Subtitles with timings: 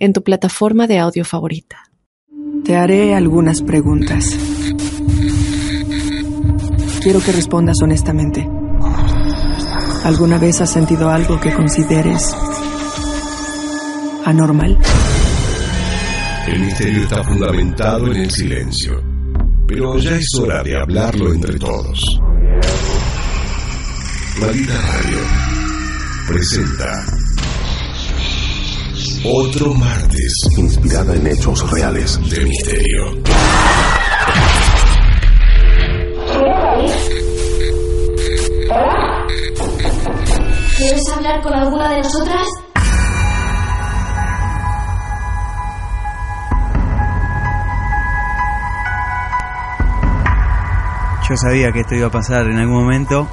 [0.00, 1.84] en tu plataforma de audio favorita.
[2.64, 4.36] Te haré algunas preguntas.
[7.02, 8.48] Quiero que respondas honestamente.
[10.04, 12.34] ¿Alguna vez has sentido algo que consideres
[14.24, 14.78] anormal?
[16.48, 19.02] El misterio está fundamentado en el silencio,
[19.68, 22.00] pero ya es hora de hablarlo entre todos.
[24.40, 25.18] Maldita Radio
[26.26, 27.19] presenta
[29.24, 32.18] otro martes inspirada en hechos reales.
[32.30, 33.22] de misterio.
[40.76, 42.46] ¿Quieres hablar con alguna de nosotras?
[51.28, 53.28] Yo sabía que esto iba a pasar en algún momento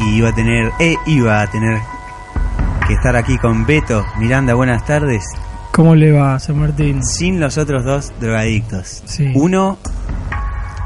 [0.00, 1.95] y iba a tener, eh, iba a tener
[2.86, 4.04] que estar aquí con Beto.
[4.18, 5.24] Miranda, buenas tardes.
[5.72, 7.02] ¿Cómo le va, San Martín?
[7.04, 9.02] Sin los otros dos drogadictos.
[9.06, 9.32] Sí.
[9.34, 9.78] Uno,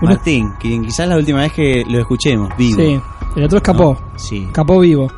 [0.02, 2.80] Uno- Martín, que quizás la última vez que lo escuchemos, vivo.
[2.80, 3.00] Sí,
[3.36, 3.98] el otro escapó.
[4.12, 4.18] ¿no?
[4.18, 4.44] Sí.
[4.46, 5.10] Escapó vivo.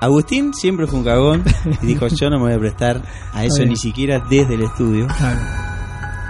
[0.00, 1.42] Agustín siempre fue un cagón
[1.82, 3.02] y dijo yo no me voy a prestar
[3.34, 5.08] a eso ni siquiera desde el estudio.
[5.18, 5.40] Claro.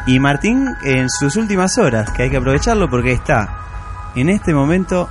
[0.07, 5.09] y Martín en sus últimas horas, que hay que aprovecharlo porque está en este momento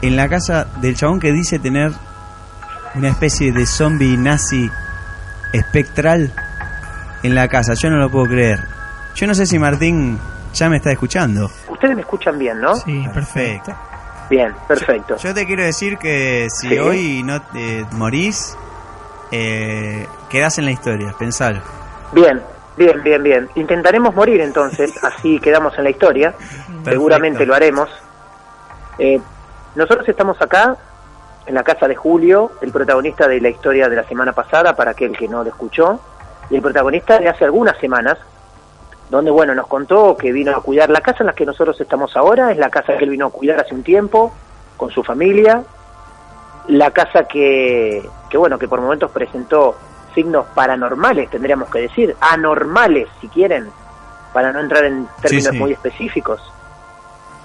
[0.00, 1.92] en la casa del chabón que dice tener
[2.94, 4.70] una especie de zombie nazi
[5.52, 6.32] espectral
[7.22, 7.74] en la casa.
[7.74, 8.60] Yo no lo puedo creer.
[9.14, 10.18] Yo no sé si Martín
[10.54, 11.50] ya me está escuchando.
[11.68, 12.74] Ustedes me escuchan bien, ¿no?
[12.76, 13.74] Sí, perfecto.
[14.28, 15.16] Bien, perfecto.
[15.16, 16.78] Yo te quiero decir que si Sí.
[16.78, 18.56] hoy no te morís,
[19.32, 21.60] eh, quedás en la historia, pensalo.
[22.12, 22.40] Bien,
[22.76, 23.48] bien, bien, bien.
[23.56, 26.34] Intentaremos morir entonces, así quedamos en la historia.
[26.84, 27.88] Seguramente lo haremos.
[28.98, 29.20] Eh,
[29.74, 30.76] nosotros estamos acá,
[31.50, 34.92] en la casa de Julio, el protagonista de la historia de la semana pasada, para
[34.92, 35.98] aquel que no lo escuchó,
[36.48, 38.18] y el protagonista de hace algunas semanas,
[39.10, 42.16] donde, bueno, nos contó que vino a cuidar la casa en la que nosotros estamos
[42.16, 44.32] ahora, es la casa que él vino a cuidar hace un tiempo,
[44.76, 45.64] con su familia,
[46.68, 49.76] la casa que, que bueno, que por momentos presentó
[50.14, 53.70] signos paranormales, tendríamos que decir, anormales, si quieren,
[54.32, 55.58] para no entrar en términos sí.
[55.58, 56.40] muy específicos.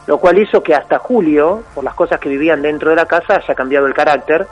[0.08, 3.38] Lo cual hizo que hasta Julio, por las cosas que vivían dentro de la casa,
[3.38, 4.46] haya cambiado el carácter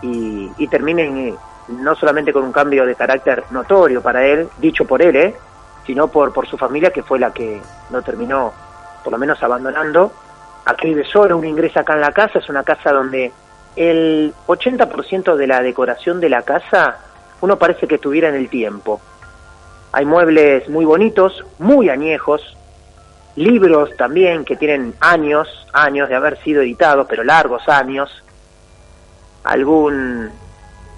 [0.00, 1.36] y, y termine en-
[1.68, 5.34] no solamente con un cambio de carácter notorio para él, dicho por él, ¿eh?
[5.86, 8.52] sino por, por su familia, que fue la que lo terminó,
[9.04, 10.12] por lo menos, abandonando.
[10.64, 13.32] Aquí vive solo, uno ingresa acá en la casa, es una casa donde
[13.76, 16.98] el 80% de la decoración de la casa,
[17.40, 19.00] uno parece que estuviera en el tiempo.
[19.92, 22.56] Hay muebles muy bonitos, muy añejos,
[23.36, 28.10] libros también que tienen años, años de haber sido editados, pero largos años.
[29.44, 30.30] Algún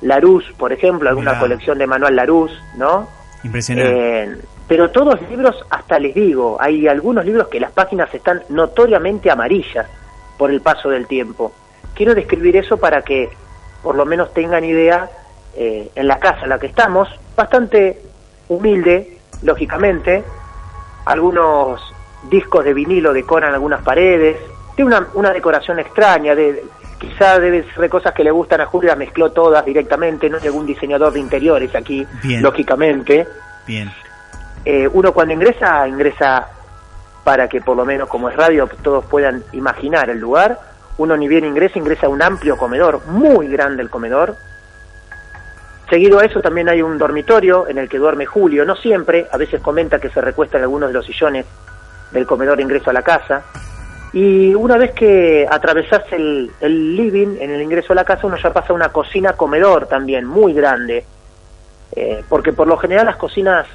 [0.03, 1.41] Larousse, por ejemplo, alguna Mirá.
[1.41, 3.09] colección de Manuel Larousse, ¿no?
[3.43, 4.23] Impresionante.
[4.23, 4.37] Eh,
[4.67, 9.87] pero todos libros, hasta les digo, hay algunos libros que las páginas están notoriamente amarillas
[10.39, 11.53] por el paso del tiempo.
[11.95, 13.29] Quiero describir eso para que
[13.83, 15.11] por lo menos tengan idea
[15.55, 18.01] eh, en la casa en la que estamos, bastante
[18.49, 20.25] humilde, lógicamente,
[21.05, 21.94] algunos
[22.29, 24.39] discos de vinilo decoran algunas paredes,
[24.75, 26.65] tiene una, una decoración extraña, de,
[26.99, 30.39] quizá debe ser de cosas que le gustan a Julio, las mezcló todas directamente, no
[30.39, 32.43] hay algún diseñador de interiores aquí, Bien.
[32.43, 33.27] lógicamente.
[33.67, 33.91] Bien.
[34.65, 36.49] Eh, uno cuando ingresa, ingresa
[37.23, 40.59] para que por lo menos como es radio todos puedan imaginar el lugar.
[40.97, 44.37] Uno ni bien ingresa, ingresa a un amplio comedor, muy grande el comedor.
[45.91, 49.37] Seguido a eso también hay un dormitorio en el que duerme Julio, no siempre, a
[49.37, 51.47] veces comenta que se recuesta en algunos de los sillones
[52.15, 53.43] del comedor ingreso a la casa.
[54.15, 58.37] Y una vez que atravesás el, el living en el ingreso a la casa, uno
[58.37, 61.05] ya pasa a una cocina-comedor también, muy grande.
[61.97, 63.67] Eh, porque por lo general las cocinas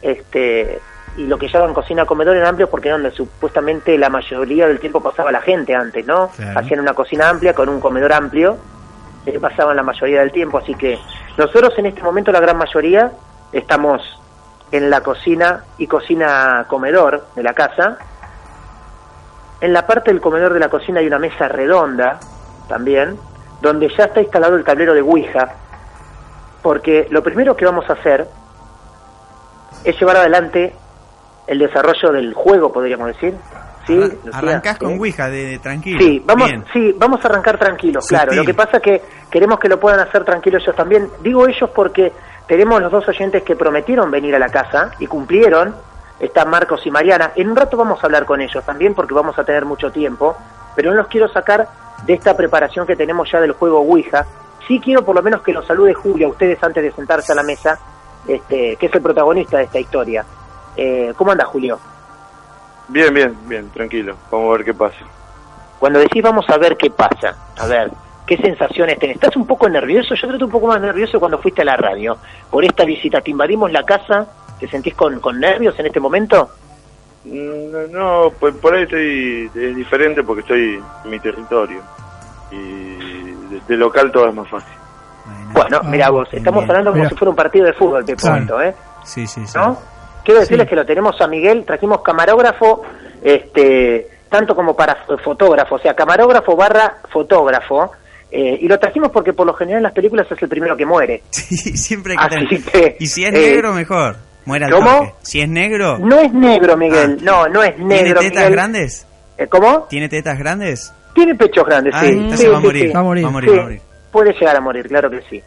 [0.00, 0.80] este
[1.16, 5.00] y lo que llaman cocina comedor en amplio porque donde supuestamente la mayoría del tiempo
[5.00, 6.30] pasaba la gente antes, ¿no?
[6.34, 6.58] Claro.
[6.58, 8.56] Hacían una cocina amplia con un comedor amplio,
[9.26, 10.98] eh, pasaban la mayoría del tiempo, así que
[11.36, 13.12] nosotros en este momento la gran mayoría
[13.52, 14.21] estamos
[14.72, 17.98] en la cocina y cocina comedor de la casa.
[19.60, 22.18] En la parte del comedor de la cocina hay una mesa redonda
[22.68, 23.16] también,
[23.60, 25.54] donde ya está instalado el tablero de Ouija,
[26.62, 28.26] porque lo primero que vamos a hacer
[29.84, 30.74] es llevar adelante
[31.46, 33.34] el desarrollo del juego, podríamos decir.
[33.86, 34.30] ¿Sí, Lucía?
[34.32, 34.98] Arrancás con ¿Sí?
[34.98, 35.98] Ouija, de, de tranquilo.
[36.00, 36.64] Sí, vamos, Bien.
[36.72, 38.16] sí, vamos a arrancar tranquilos, Sutil.
[38.18, 38.32] claro.
[38.34, 41.08] Lo que pasa es que queremos que lo puedan hacer tranquilos ellos también.
[41.20, 42.12] Digo ellos porque
[42.46, 45.74] tenemos los dos oyentes que prometieron venir a la casa y cumplieron.
[46.20, 47.32] Están Marcos y Mariana.
[47.34, 50.36] En un rato vamos a hablar con ellos también porque vamos a tener mucho tiempo.
[50.74, 51.68] Pero no los quiero sacar
[52.04, 54.26] de esta preparación que tenemos ya del juego Ouija.
[54.66, 57.34] Sí quiero por lo menos que los salude Julio a ustedes antes de sentarse a
[57.34, 57.78] la mesa,
[58.26, 60.24] este, que es el protagonista de esta historia.
[60.76, 61.78] Eh, ¿Cómo anda Julio?
[62.88, 64.16] Bien, bien, bien, tranquilo.
[64.30, 64.98] Vamos a ver qué pasa.
[65.78, 67.90] Cuando decís vamos a ver qué pasa, a ver,
[68.26, 69.16] ¿qué sensaciones tenés?
[69.16, 70.14] ¿Estás un poco nervioso?
[70.14, 72.16] Yo trato un poco más nervioso cuando fuiste a la radio.
[72.50, 74.26] Por esta visita, ¿te invadimos la casa?
[74.58, 76.50] ¿Te sentís con, con nervios en este momento?
[77.24, 81.80] Mm, No, por, por ahí estoy es diferente porque estoy en mi territorio.
[82.50, 82.96] Y
[83.50, 84.72] de, de local todo es más fácil.
[85.52, 87.10] Bueno, mira vos, estamos hablando como Mira.
[87.10, 88.74] si fuera un partido de fútbol, te ¿eh?
[89.04, 89.58] Sí, sí, sí.
[89.58, 89.78] ¿No?
[90.24, 92.82] Quiero decirles que lo tenemos a Miguel, trajimos camarógrafo,
[93.22, 97.92] este, tanto como para fotógrafo, o sea, camarógrafo barra fotógrafo,
[98.32, 100.86] eh, y lo trajimos porque por lo general en las películas es el primero que
[100.86, 101.22] muere.
[101.30, 104.16] Sí, siempre hay que Así que, Y si es eh, negro, mejor.
[104.44, 104.90] Muera al ¿cómo?
[104.98, 105.14] toque.
[105.22, 107.74] Si es negro, No es negro, Miguel, no, no es Ah.
[107.76, 108.20] ¿tiene negro.
[108.20, 108.52] tetas Miguel.
[108.52, 109.06] grandes?
[109.38, 109.86] Eh, ¿Cómo?
[109.88, 110.92] ¿Tiene tetas grandes?
[111.14, 112.06] Tiene pechos grandes, Ah, sí.
[112.08, 112.86] entonces Sí, va a sí, morir.
[112.88, 112.92] sí.
[112.92, 113.24] Va a morir.
[113.24, 113.80] Va a morir, Sí, va a morir.
[114.10, 115.42] Puede llegar a morir, claro que sí.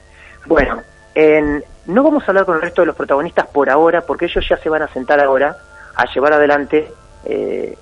[0.45, 0.81] Bueno,
[1.15, 4.45] en- no vamos a hablar con el resto de los protagonistas por ahora, porque ellos
[4.47, 5.57] ya se van a sentar ahora
[5.95, 6.87] a llevar adelante,
[7.25, 7.75] eh,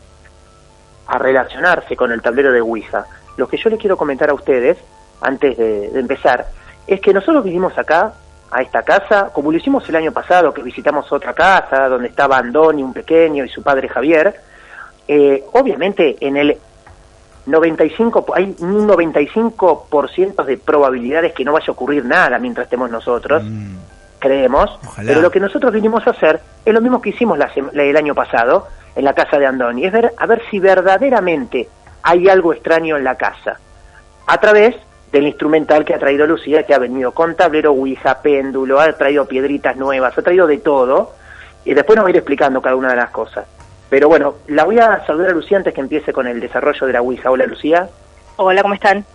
[1.07, 3.05] a relacionarse con el tablero de Ouija.
[3.37, 4.77] Lo que yo les quiero comentar a ustedes,
[5.21, 6.47] antes de, de empezar,
[6.87, 8.13] es que nosotros vinimos acá,
[8.51, 12.37] a esta casa, como lo hicimos el año pasado, que visitamos otra casa, donde estaba
[12.37, 14.35] Andoni, un pequeño, y su padre Javier,
[15.07, 16.57] eh, obviamente en el
[17.45, 23.43] 95, hay un 95% de probabilidades que no vaya a ocurrir nada mientras estemos nosotros,
[24.19, 25.07] creemos, Ojalá.
[25.07, 28.15] pero lo que nosotros vinimos a hacer es lo mismo que hicimos la- el año
[28.15, 31.67] pasado en la casa de Andoni, es ver a ver si verdaderamente
[32.03, 33.57] hay algo extraño en la casa,
[34.27, 34.75] a través
[35.11, 39.27] del instrumental que ha traído Lucía, que ha venido con tablero, ouija, péndulo, ha traído
[39.27, 41.13] piedritas nuevas, ha traído de todo,
[41.65, 43.45] y después nos va a ir explicando cada una de las cosas.
[43.89, 46.93] Pero bueno, la voy a saludar a Lucía antes que empiece con el desarrollo de
[46.93, 47.29] la ouija.
[47.29, 47.87] Hola Lucía.
[48.37, 49.05] Hola, ¿cómo están?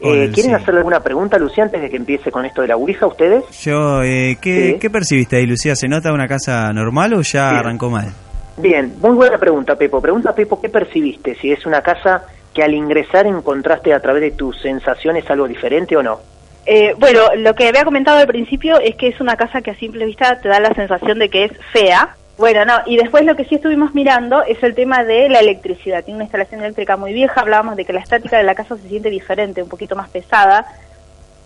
[0.00, 2.76] Eh, Hola, ¿Quieren hacerle alguna pregunta, Lucía, antes de que empiece con esto de la
[2.76, 3.44] ouija ustedes?
[3.62, 4.78] Yo, eh, ¿qué, Sí.
[4.78, 5.74] ¿qué percibiste ahí, Lucía?
[5.74, 8.12] ¿Se nota una casa normal o ya arrancó mal?
[8.56, 10.00] Bien, muy buena pregunta, Pepo.
[10.00, 11.34] Pregunta, Pepo, ¿qué percibiste?
[11.36, 15.96] Si es una casa que al ingresar encontraste a través de tus sensaciones algo diferente
[15.96, 16.20] o no.
[16.66, 19.74] Eh, bueno, lo que había comentado al principio es que es una casa que a
[19.76, 22.16] simple vista te da la sensación de que es fea.
[22.36, 26.04] Bueno, no, y después lo que sí estuvimos mirando es el tema de la electricidad.
[26.04, 28.88] Tiene una instalación eléctrica muy vieja, hablábamos de que la estática de la casa se
[28.88, 30.66] siente diferente, un poquito más pesada,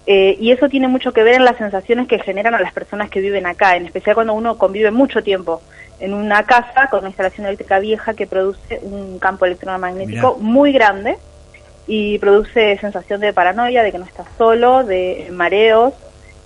[0.06, 3.10] eh, y eso tiene mucho que ver en las sensaciones que generan a las personas
[3.10, 5.62] que viven acá, en especial cuando uno convive mucho tiempo
[6.00, 10.50] en una casa con una instalación eléctrica vieja que produce un campo electromagnético Mirá.
[10.50, 11.16] muy grande
[11.86, 15.92] y produce sensación de paranoia, de que no estás solo, de mareos,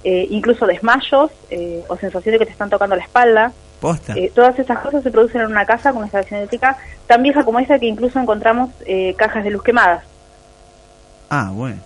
[0.04, 3.52] eh, incluso desmayos eh, o sensación de que te están tocando la espalda.
[3.80, 4.14] Posta.
[4.16, 7.44] Eh, todas esas cosas se producen en una casa con una instalación eléctrica tan vieja
[7.44, 10.02] como esa que incluso encontramos eh, cajas de luz quemadas.
[11.30, 11.78] Ah, bueno.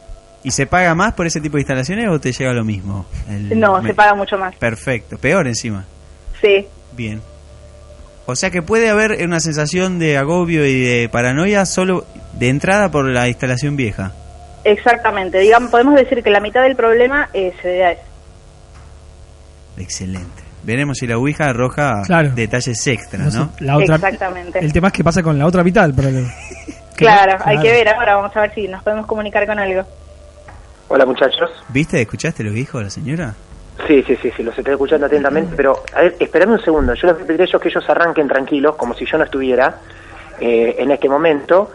[0.45, 3.05] ¿Y se paga más por ese tipo de instalaciones o te llega lo mismo?
[3.29, 4.55] El- No, se paga mucho más.
[4.57, 5.85] Perfecto, peor encima.
[6.41, 7.23] Sí, Bien.
[8.27, 12.91] O sea que puede haber una sensación de agobio y de paranoia solo de entrada
[12.91, 14.13] por la instalación vieja.
[14.65, 15.39] exactamente.
[15.41, 18.03] Digamos, podemos decir que la mitad del problema eh, se debe a eso.
[19.77, 20.43] Excelente.
[20.63, 22.31] Veremos si la Ouija arroja Claro.
[22.35, 23.51] detalles extra, ¿no?
[23.59, 24.61] La otra, Exactamente.
[24.61, 26.29] El tema es que pasa con la otra mitad del problema.
[26.95, 27.63] Claro, hay Claro.
[27.63, 29.83] que ver ahora, vamos a ver si nos podemos comunicar con algo.
[30.89, 31.51] Hola muchachos.
[31.71, 32.01] ¿Viste?
[32.03, 33.35] ¿Escuchaste lo que dijo la señora?
[33.87, 36.95] Sí, sí, sí, sí, los estoy escuchando atentamente, pero a ver, esperame un segundo.
[36.95, 39.25] Yo les voy a pedir a ellos que ellos arranquen tranquilos, como si yo no
[39.25, 39.77] estuviera
[40.41, 41.71] eh, en este momento.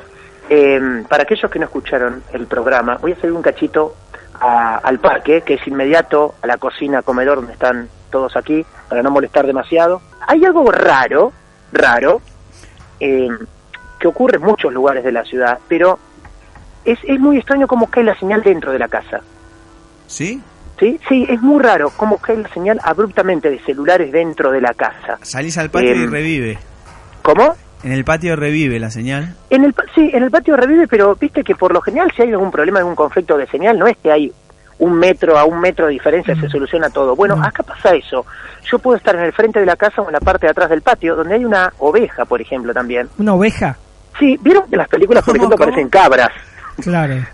[0.50, 3.96] Eh, para aquellos que no escucharon el programa, voy a salir un cachito
[4.40, 9.02] a- al parque, que es inmediato a la cocina, comedor, donde están todos aquí, para
[9.04, 10.02] no molestar demasiado.
[10.28, 11.34] Hay algo raro,
[11.74, 12.22] raro,
[13.00, 13.28] eh,
[14.00, 16.00] que ocurre en muchos lugares de la ciudad, pero
[16.86, 19.22] es, es muy extraño cómo cae la señal dentro de la casa.
[20.06, 20.42] ¿Sí?
[20.80, 24.74] Sí, sí, es muy raro cómo cae la señal abruptamente de celulares dentro de la
[24.74, 25.18] casa.
[25.24, 26.58] Salís al patio y Em, revive.
[27.24, 27.56] ¿Cómo?
[27.84, 29.36] En el patio revive la señal.
[29.50, 32.32] En el, sí, en el patio revive, pero viste que por lo general si hay
[32.32, 34.32] algún problema, algún conflicto de señal, no es que hay
[34.80, 37.16] un metro a un metro de diferencia se soluciona todo.
[37.16, 38.26] Bueno, acá pasa eso.
[38.72, 40.70] Yo puedo estar en el frente de la casa o en la parte de atrás
[40.70, 43.10] del patio, donde hay una oveja, por ejemplo, también.
[43.18, 43.76] Una oveja.
[44.20, 46.30] Sí, ¿vieron que las películas, por ejemplo, parecen cabras?
[46.82, 47.16] Claro.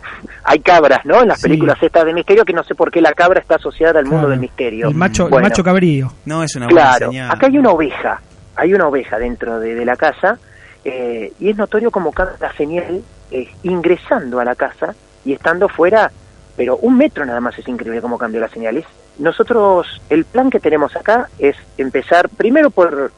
[0.43, 1.21] hay cabras, ¿no?
[1.21, 1.43] En las Sí.
[1.47, 4.27] películas estas de misterio, que no sé por qué la cabra está asociada al mundo
[4.29, 4.89] del misterio.
[4.89, 6.11] El macho, Bueno, el macho cabrío.
[6.25, 7.31] No es una buena Claro, señal.
[7.31, 8.21] acá hay una oveja,
[8.55, 10.37] hay una oveja dentro de, de la casa
[10.85, 14.93] eh, y es notorio como cada señal eh, ingresando a la casa
[15.25, 16.11] y estando fuera,
[16.57, 18.77] pero un metro nada más es increíble cómo cambió la señal.
[18.77, 18.85] Es-
[19.17, 23.11] Nosotros, el plan que tenemos acá es empezar primero por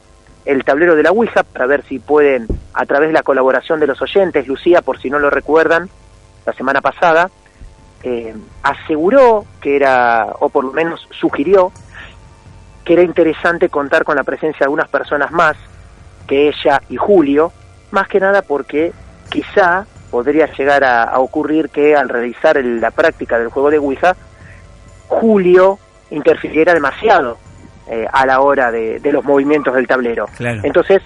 [0.44, 3.86] el tablero de la Ouija para ver si pueden, a través de la colaboración de
[3.88, 5.88] los oyentes, Lucía, por si no lo recuerdan,
[6.46, 7.28] la semana pasada,
[8.02, 11.72] eh, aseguró que era, o por lo menos sugirió,
[12.84, 15.56] que era interesante contar con la presencia de algunas personas más
[16.28, 17.52] que ella y Julio,
[17.90, 18.92] más que nada porque
[19.28, 23.78] quizá podría llegar a, a ocurrir que al realizar el- la práctica del juego de
[23.78, 24.14] Ouija,
[25.08, 25.78] Julio
[26.10, 27.38] interfiriera demasiado
[27.88, 30.26] eh, a la hora de, de los movimientos del tablero.
[30.36, 30.60] Claro.
[30.64, 31.02] Entonces,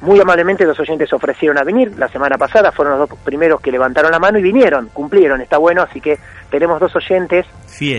[0.00, 1.92] muy amablemente los oyentes ofrecieron a venir.
[1.98, 5.58] La semana pasada fueron los dos primeros que levantaron la mano y vinieron, cumplieron, está
[5.58, 6.18] bueno, así que
[6.50, 7.46] tenemos dos oyentes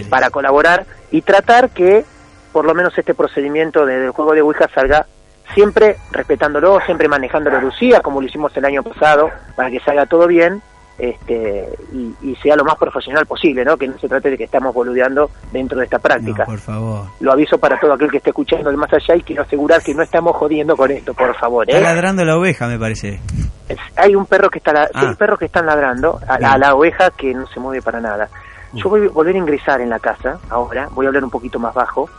[0.10, 2.04] para colaborar y tratar que
[2.52, 5.06] por lo menos este procedimiento de- del juego de Ouija salga
[5.54, 10.28] siempre respetándolo, siempre manejándolo Lucía, como lo hicimos el año pasado, para que salga todo
[10.28, 10.62] bien
[10.98, 13.76] este, y, y sea lo más profesional posible, ¿no?
[13.78, 16.40] que no se trate de que estamos boludeando dentro de esta práctica.
[16.44, 17.06] No, por favor.
[17.20, 19.96] Lo aviso para todo aquel que esté escuchando de más allá y quiero asegurar que
[19.96, 21.66] no estamos jodiendo con esto, por favor.
[21.70, 21.84] Está ¿eh?
[21.84, 23.20] ladrando la oveja, me parece.
[23.68, 25.08] Es- hay un perro que está la- Ah.
[25.10, 28.30] hay perros que están ladrando a, a la oveja que no se mueve para nada.
[28.74, 31.60] Yo voy a volver a ingresar en la casa ahora, voy a hablar un poquito
[31.60, 32.10] más bajo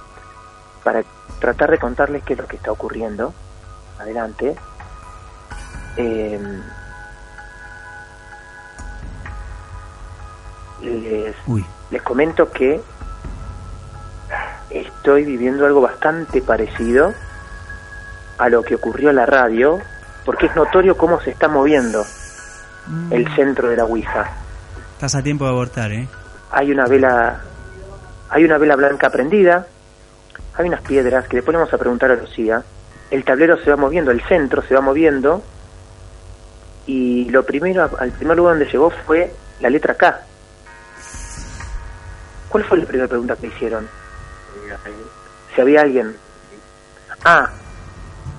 [0.84, 1.02] para
[1.38, 3.32] tratar de contarles qué es lo que está ocurriendo.
[3.98, 4.54] Adelante.
[5.96, 6.40] Eh,
[10.82, 11.64] les, Uy.
[11.90, 12.80] les comento que
[14.70, 17.12] estoy viviendo algo bastante parecido
[18.38, 19.78] a lo que ocurrió en la radio,
[20.24, 22.04] porque es notorio cómo se está moviendo
[23.10, 24.30] el centro de la Ouija.
[24.94, 26.08] Estás a tiempo de abortar, ¿eh?
[26.50, 27.40] Hay una vela,
[28.28, 29.66] hay una vela blanca prendida,
[30.54, 32.62] hay unas piedras que después le vamos a preguntar a Lucía.
[33.10, 35.42] El tablero se va moviendo, el centro se va moviendo,
[36.86, 40.22] y lo primero, al primer lugar donde llegó fue la letra K.
[42.52, 43.88] ¿Cuál fue la primera pregunta que hicieron?
[45.54, 46.14] Si había alguien.
[47.24, 47.48] Ah,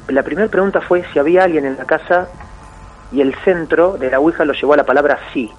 [0.08, 2.27] la primera pregunta fue si había alguien en la casa
[3.12, 5.51] y el centro de la Ouija lo llevó a la palabra sí.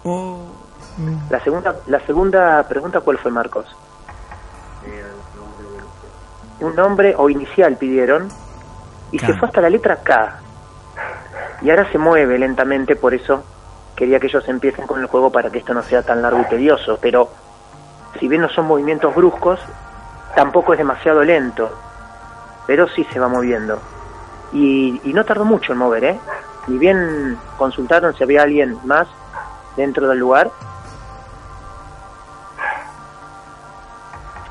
[1.30, 3.66] La segunda, la segunda pregunta, ¿cuál fue, Marcos?
[6.61, 8.28] Un nombre o inicial pidieron
[9.11, 9.26] y K.
[9.26, 10.38] se fue hasta la letra K.
[11.62, 13.42] Y ahora se mueve lentamente, por eso
[13.96, 16.44] quería que ellos empiecen con el juego para que esto no sea tan largo y
[16.44, 16.99] tedioso.
[17.00, 17.30] Pero
[18.18, 19.61] si bien no son movimientos bruscos,
[20.35, 21.71] tampoco es demasiado lento.
[22.66, 23.80] Pero sí se va moviendo.
[24.52, 26.21] Y, y no tardó mucho en mover, ¿eh?
[26.66, 29.06] Ni bien consultaron si había alguien más
[29.76, 30.50] dentro del lugar,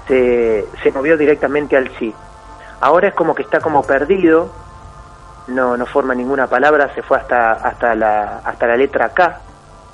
[0.08, 2.14] se, se movió directamente al sí.
[2.82, 4.52] Ahora es como que está como perdido,
[5.48, 9.40] no, no forma ninguna palabra, se fue hasta, hasta, la, hasta la letra K,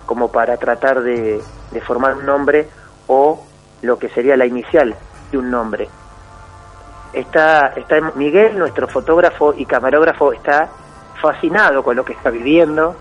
[0.06, 2.68] como para tratar de, de formar un nombre
[3.08, 3.46] o
[3.82, 4.96] lo que sería la inicial
[5.32, 5.90] de un nombre.
[7.14, 10.70] Está, está Miguel, nuestro fotógrafo y camarógrafo, está
[11.22, 12.96] fascinado con lo que está viviendo.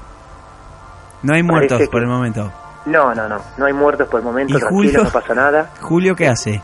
[1.23, 2.53] No hay muertos Parece por que- el momento.
[2.87, 5.05] No, no, no, no hay muertos por el momento, ¿Y tranquilo, Julio?
[5.05, 5.71] no pasa nada.
[5.83, 6.63] Julio, ¿qué hace?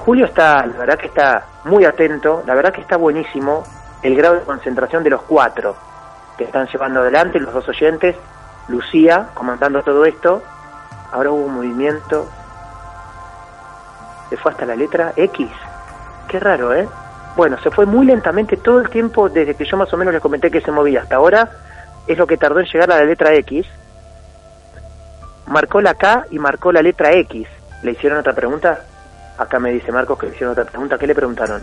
[0.00, 3.62] Julio está, la verdad que está muy atento, la verdad que está buenísimo
[4.02, 5.74] el grado de concentración de los cuatro
[6.36, 8.14] que están llevando adelante, los dos oyentes,
[8.68, 10.42] Lucía comandando todo esto,
[11.12, 12.28] ahora hubo un movimiento,
[14.34, 15.48] se fue hasta la letra X,
[16.28, 16.88] qué raro, ¿eh?
[17.36, 20.22] Bueno, se fue muy lentamente todo el tiempo desde que yo más o menos les
[20.22, 21.48] comenté que se movía hasta ahora,
[22.08, 23.64] es lo que tardó en llegar a la letra X,
[25.46, 27.46] marcó la K y marcó la letra X.
[27.82, 28.80] ¿Le hicieron otra pregunta?
[29.38, 30.96] Acá me dice Marcos que le hicieron otra pregunta.
[30.98, 31.62] ¿Qué le preguntaron?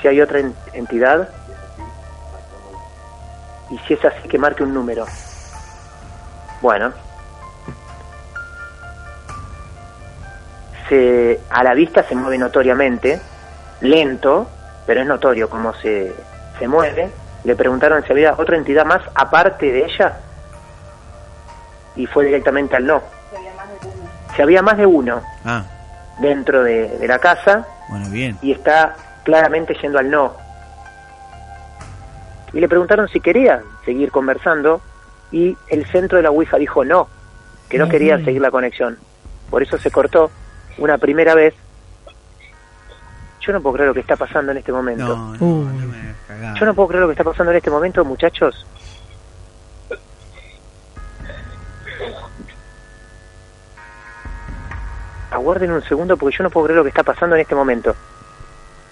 [0.00, 1.28] Si hay otra en- entidad.
[3.70, 5.06] Y si es así, que marque un número.
[6.60, 6.92] Bueno.
[10.88, 13.20] Se, a la vista se mueve notoriamente,
[13.80, 14.48] lento,
[14.86, 16.12] pero es notorio cómo se,
[16.58, 17.10] se mueve.
[17.44, 20.18] Le preguntaron si había otra entidad más aparte de ella
[21.96, 23.02] y fue directamente al no.
[24.36, 25.64] Si había más de uno Ah,
[26.18, 28.38] dentro de, de la casa bueno, bien.
[28.42, 30.34] y está claramente yendo al no.
[32.52, 34.80] Y le preguntaron si quería seguir conversando
[35.30, 37.08] y el centro de la Ouija dijo no,
[37.68, 38.98] que no quería seguir la conexión.
[39.50, 40.30] Por eso se cortó
[40.78, 41.54] una primera vez.
[43.40, 45.04] Yo no puedo creer lo que está pasando en este momento.
[45.04, 45.64] No, no, Uh.
[45.64, 46.58] no me hagas cagar.
[46.60, 48.66] Yo no puedo creer lo que está pasando en este momento, muchachos.
[55.30, 57.94] aguarden un segundo porque yo no puedo creer lo que está pasando en este momento.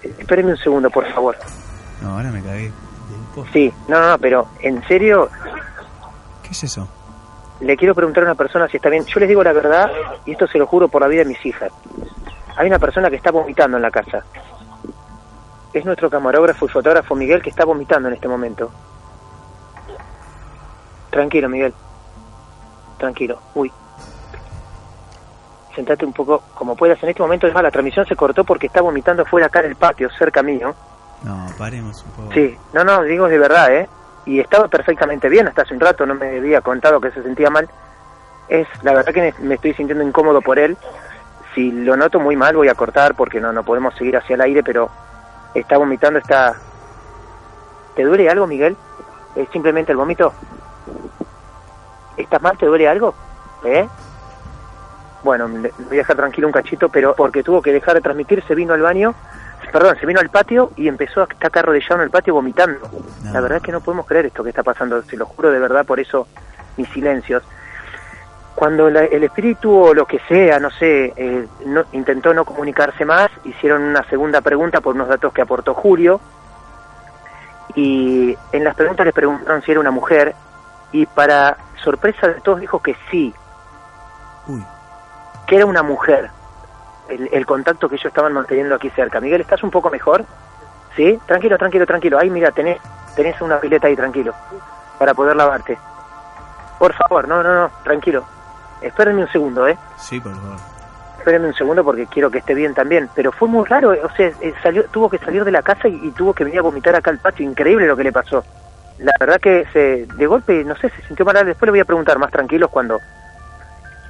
[0.01, 1.37] Espérenme un segundo, por favor.
[2.01, 2.71] No, ahora me cagué.
[3.53, 5.29] Sí, no, no, no, pero en serio,
[6.43, 6.87] ¿Qué es eso?
[7.61, 9.05] Le quiero preguntar a una persona si está bien.
[9.05, 9.91] Yo les digo la verdad,
[10.25, 11.71] y esto se lo juro por la vida de mis hijas.
[12.57, 14.23] Hay una persona que está vomitando en la casa.
[15.73, 18.71] Es nuestro camarógrafo y fotógrafo Miguel que está vomitando en este momento.
[21.09, 21.73] Tranquilo, Miguel.
[22.97, 23.39] Tranquilo.
[23.55, 23.71] Uy.
[25.75, 27.01] Sentate un poco como puedas.
[27.03, 29.67] En este momento, es más, la transmisión se cortó porque está vomitando fuera acá en
[29.67, 30.75] el patio, cerca mío.
[31.23, 32.33] No, paremos un poco.
[32.33, 33.87] Sí, no, no, digo de verdad, ¿eh?
[34.25, 37.49] Y estaba perfectamente bien hasta hace un rato, no me había contado que se sentía
[37.49, 37.69] mal.
[38.47, 40.77] Es, la verdad que me, me estoy sintiendo incómodo por él.
[41.55, 44.41] Si lo noto muy mal voy a cortar porque no, no podemos seguir hacia el
[44.41, 44.89] aire, pero
[45.53, 46.55] está vomitando, está...
[47.95, 48.77] ¿Te duele algo, Miguel?
[49.35, 50.33] ¿Es simplemente el vómito?
[52.17, 52.57] ¿Estás mal?
[52.57, 53.13] ¿Te duele algo?
[53.63, 53.87] ¿Eh?
[55.23, 58.43] Bueno, le voy a dejar tranquilo un cachito, pero porque tuvo que dejar de transmitir,
[58.47, 59.13] se vino al baño,
[59.71, 62.79] perdón, se vino al patio y empezó a estar arrodillado en el patio vomitando.
[63.31, 65.59] La verdad es que no podemos creer esto que está pasando, se lo juro de
[65.59, 66.27] verdad, por eso
[66.77, 67.43] mis silencios.
[68.55, 73.05] Cuando la- el espíritu o lo que sea, no sé, eh, no- intentó no comunicarse
[73.05, 76.19] más, hicieron una segunda pregunta por unos datos que aportó Julio,
[77.75, 80.35] y en las preguntas le preguntaron si era una mujer,
[80.91, 83.33] y para sorpresa de todos dijo que sí,
[84.47, 84.63] Uy.
[85.47, 86.29] que era una mujer,
[87.11, 89.19] el, el contacto que ellos estaban manteniendo aquí cerca.
[89.19, 90.25] Miguel, ¿estás un poco mejor?
[90.95, 91.19] ¿Sí?
[91.25, 92.19] Tranquilo, tranquilo, tranquilo.
[92.19, 92.79] Ahí, mira, tenés,
[93.15, 94.33] tenés una pileta ahí, tranquilo,
[94.99, 95.77] para poder lavarte.
[96.79, 98.25] Por favor, no, no, no, tranquilo.
[98.81, 99.77] Espérenme un segundo, ¿eh?
[99.97, 100.57] Sí, por favor.
[101.19, 103.07] Espérenme un segundo porque quiero que esté bien también.
[103.13, 106.07] Pero fue muy raro, o sea, eh, salió, tuvo que salir de la casa y,
[106.07, 107.45] y tuvo que venir a vomitar acá al patio.
[107.45, 108.43] Increíble lo que le pasó.
[108.97, 111.45] La verdad que se, de golpe, no sé, se sintió mal.
[111.45, 112.99] Después le voy a preguntar más tranquilos cuando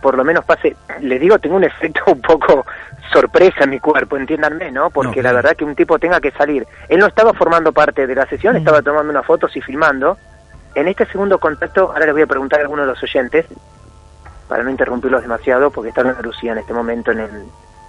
[0.01, 0.75] por lo menos pase.
[1.01, 2.65] Les digo, tengo un efecto un poco
[3.11, 4.89] sorpresa en mi cuerpo, entiéndanme, ¿no?
[4.89, 6.65] Porque la verdad que un tipo tenga que salir.
[6.89, 10.17] Él no estaba formando parte de la sesión, estaba tomando unas fotos y filmando.
[10.75, 13.45] En este segundo contacto, ahora les voy a preguntar a algunos de los oyentes,
[14.47, 17.45] para no interrumpirlos demasiado, porque está en Lucía en este momento en el,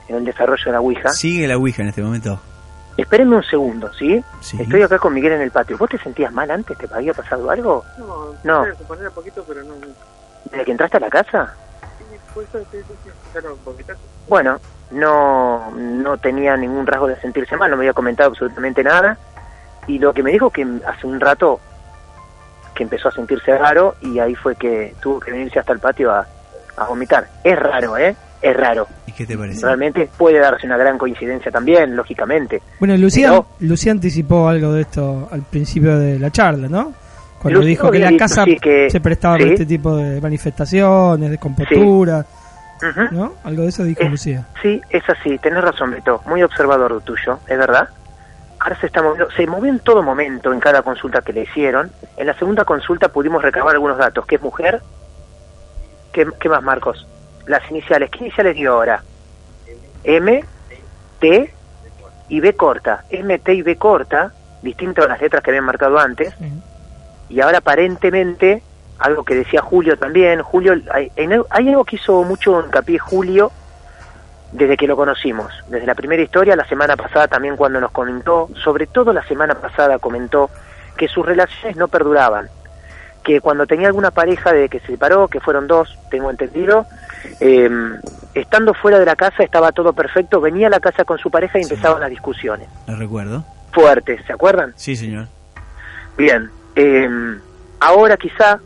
[0.09, 1.09] en el desarrollo de la Ouija.
[1.11, 2.41] Sigue la Ouija en este momento.
[2.97, 4.23] Espérenme un segundo, ¿sí?
[4.41, 4.61] Sí.
[4.61, 5.79] Estoy acá con Miguel en el patio.
[5.79, 6.77] ¿Vos te sentías mal antes?
[6.77, 7.85] ¿Te había pasado algo?
[7.99, 8.65] No, No.
[8.77, 9.75] Se ponía poquito, pero no.
[10.51, 11.55] ¿Desde que entraste a la casa?
[14.29, 14.59] Bueno,
[14.91, 19.19] no, no tenía ningún rasgo de sentirse mal, no me había comentado absolutamente nada.
[19.87, 21.61] Y lo que me dijo que hace un rato
[22.75, 26.11] que empezó a sentirse raro y ahí fue que tuvo que venirse hasta el patio
[26.13, 26.27] a,
[26.77, 27.29] a vomitar.
[27.43, 28.15] Es raro, ¿eh?
[28.41, 28.87] Es raro.
[29.07, 29.65] ¿Y qué te parece?
[29.65, 32.61] Realmente puede darse una gran coincidencia también, lógicamente.
[32.81, 36.93] Bueno, Lucía, Pero- Lucía anticipó algo de esto al principio de la charla, ¿no?
[37.43, 39.43] Cuando dijo que la casa sí, que- se prestaba sí.
[39.43, 42.25] para este tipo de manifestaciones, de compostura.
[43.13, 43.35] ¿no?
[43.45, 44.47] Algo de eso dijo Lucía.
[44.61, 46.21] Sí, es así, tenés razón, Beto.
[46.27, 47.89] Muy observador tuyo, es verdad.
[48.59, 51.91] Ahora se está moviendo, se movió en todo momento en cada consulta que le hicieron.
[52.17, 54.81] En la segunda consulta pudimos recabar algunos datos, que es mujer.
[56.13, 57.07] ¿Qué, qué más, Marcos?
[57.47, 59.03] Las iniciales, ¿qué iniciales dio ahora?
[60.05, 60.45] M,
[61.21, 61.55] T
[62.29, 63.05] y B corta.
[63.11, 66.35] M, T y B corta, distinto a las letras que habían marcado antes.
[67.33, 68.63] Y ahora aparentemente,
[68.99, 71.11] algo que decía Julio también, Julio, hay,
[71.49, 73.51] algo que hizo mucho hincapié Julio
[74.53, 78.51] desde que lo conocimos, desde la primera historia, la semana pasada también cuando nos comentó,
[78.63, 80.51] sobre todo la semana pasada comentó
[80.99, 82.51] que sus relaciones no perduraban,
[83.25, 86.85] que cuando tenía alguna pareja de que se separó, que fueron dos, tengo entendido,
[87.41, 87.71] eh,
[88.35, 91.59] estando fuera de la casa estaba todo perfecto, venía a la casa con su pareja
[91.59, 93.43] y empezaban las discusiones Lo recuerdo.
[93.73, 94.75] fuertes, ¿se acuerdan?
[94.77, 95.29] Sí, señor.
[96.19, 97.39] Bien, eh,
[97.81, 98.61] ahora quizá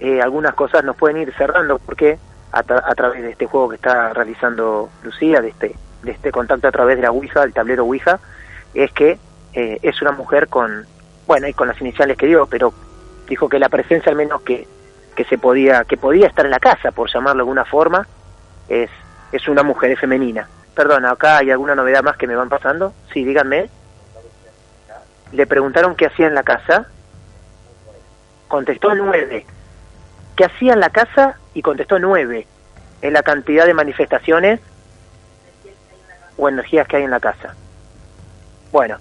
[0.00, 2.18] eh, algunas cosas nos pueden ir cerrando porque
[2.52, 6.68] a, a través de este juego que está realizando Lucía, de este, de este contacto
[6.68, 8.18] a través de la Ouija, del tablero Ouija,
[8.74, 9.18] es que
[9.54, 10.86] eh, es una mujer con,
[11.26, 12.72] bueno, y con las iniciales que dio, pero
[13.28, 14.66] dijo que la presencia al menos que,
[15.14, 18.06] que se podía, que podía estar en la casa, por llamarlo de alguna forma,
[18.68, 18.90] es,
[19.30, 20.48] es una mujer, femenina.
[20.74, 22.94] Perdón, acá hay alguna novedad más que me van pasando.
[23.12, 23.68] Sí, díganme.
[25.32, 26.86] Le preguntaron qué hacía en la casa.
[28.52, 29.46] Contestó nueve.
[30.36, 31.38] ¿Qué hacía en la casa?
[31.54, 32.46] Y contestó nueve.
[33.00, 34.60] En la cantidad de manifestaciones
[36.36, 37.54] o energías que hay en la casa.
[38.70, 38.98] Bueno,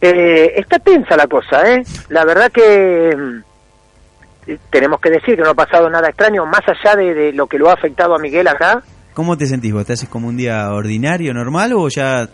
[0.00, 1.84] eh, está tensa la cosa, ¿eh?
[2.08, 6.96] La verdad que mm, tenemos que decir que no ha pasado nada extraño, más allá
[6.96, 8.82] de, de lo que lo ha afectado a Miguel acá.
[9.14, 9.86] ¿Cómo te sentís vos?
[9.86, 12.28] ¿Te haces como un día ordinario, normal o ya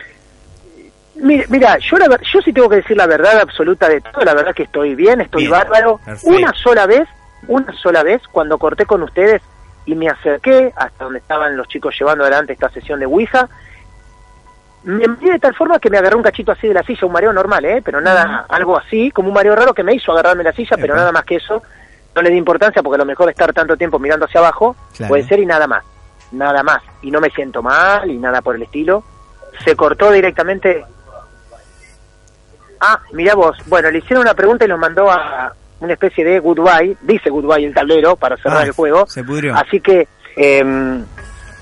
[1.15, 4.33] Mira, mira yo, la, yo sí tengo que decir la verdad absoluta de todo, la
[4.33, 5.99] verdad que estoy bien, estoy Bien, bárbaro.
[6.03, 6.35] perfecto.
[6.35, 7.07] Una sola vez,
[7.47, 9.41] una sola vez, cuando corté con ustedes,
[9.85, 13.47] y me acerqué hasta donde estaban los chicos llevando adelante esta sesión de Ouija.
[14.83, 17.13] Me envié de tal forma que me agarré un cachito así de la silla, un
[17.13, 17.81] mareo normal, ¿eh?
[17.83, 20.95] pero nada, algo así, como un mareo raro que me hizo agarrarme la silla, pero
[20.95, 21.61] nada más que eso.
[22.15, 25.09] No le di importancia porque a lo mejor estar tanto tiempo mirando hacia abajo Claro.
[25.09, 25.83] puede ser y nada más,
[26.31, 26.81] nada más.
[27.01, 29.03] Y no me siento mal y nada por el estilo.
[29.65, 30.85] Se cortó directamente.
[32.85, 36.39] Ah, mira vos, bueno, le hicieron una pregunta y nos mandó a una especie de
[36.39, 39.07] goodbye, dice goodbye el tablero para cerrar Ah, el juego.
[39.07, 39.55] se pudrió.
[39.55, 41.05] Así que eh, me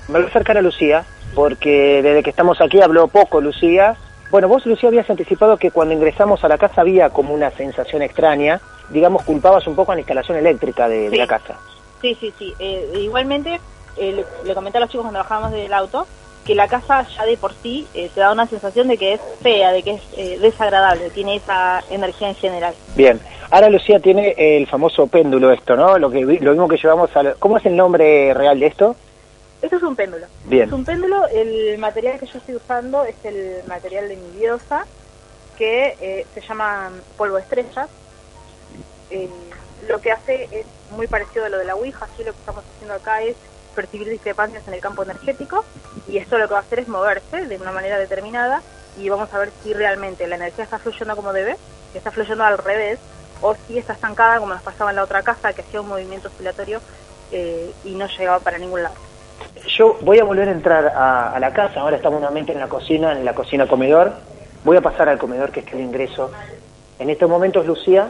[0.08, 1.04] voy a acercar a Lucía,
[1.36, 3.94] porque desde que estamos aquí habló poco Lucía.
[4.32, 8.02] Bueno, vos Lucía habías anticipado que cuando ingresamos a la casa había como una sensación
[8.02, 11.54] extraña, digamos culpabas un poco a la instalación eléctrica de, la casa.
[12.00, 12.52] Sí, sí, sí.
[12.58, 13.60] Eh, igualmente,
[13.96, 16.04] eh, le, le comenté a los chicos cuando bajábamos del auto
[16.44, 19.20] que la casa ya de por sí eh, te da una sensación de que es
[19.42, 22.74] fea, de que es eh, desagradable, tiene esa energía en general.
[22.96, 25.98] Bien, ahora Lucía tiene el famoso péndulo esto, ¿no?
[25.98, 27.34] Lo que vi- lo mismo que llevamos a...
[27.38, 28.96] ¿Cómo es el nombre real de esto?
[29.60, 30.26] Esto es un péndulo.
[30.46, 30.64] Bien.
[30.64, 34.84] Es un péndulo, el material que yo estoy usando es el material de mi diosa,
[35.56, 37.88] que eh, se llama polvo de estrellas.
[39.10, 39.28] Eh,
[39.88, 42.64] lo que hace es muy parecido a lo de la Ouija, así lo que estamos
[42.74, 43.36] haciendo acá es
[43.72, 45.64] percibir discrepancias en el campo energético
[46.08, 48.62] y esto lo que va a hacer es moverse de una manera determinada
[48.98, 51.56] y vamos a ver si realmente la energía está fluyendo como debe,
[51.92, 52.98] que está fluyendo al revés,
[53.40, 56.28] o si está estancada como nos pasaba en la otra casa, que hacía un movimiento
[56.28, 56.80] oscilatorio
[57.32, 58.94] eh, y no llegaba para ningún lado.
[59.66, 63.12] Yo voy a volver a entrar a la casa, ahora estamos nuevamente en la cocina,
[63.12, 64.12] en la cocina comedor.
[64.64, 66.30] Voy a pasar al comedor que es el ingreso.
[66.98, 68.08] En estos momentos, Lucía.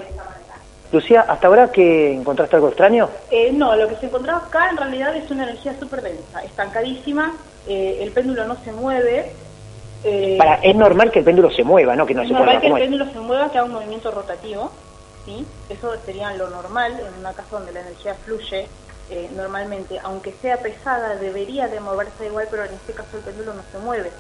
[0.93, 3.09] Lucía, ¿hasta ahora que encontraste algo extraño?
[3.31, 7.33] Eh, no, lo que se encontraba acá en realidad es una energía súper densa, estancadísima,
[7.67, 9.33] eh, el péndulo no se mueve.
[10.05, 12.05] eh, Para, es normal que el péndulo se mueva, ¿no?
[12.05, 14.71] Que no es se normal que el péndulo se mueva, que haga un movimiento rotativo,
[15.25, 15.47] ¿sí?
[15.71, 18.67] Eso sería lo normal en una casa donde la energía fluye
[19.11, 19.99] eh, normalmente.
[20.03, 23.79] Aunque sea pesada, debería de moverse igual, pero en este caso el péndulo no se
[23.79, 24.11] mueve,